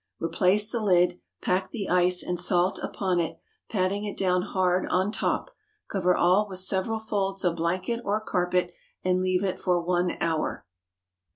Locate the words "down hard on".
4.17-5.11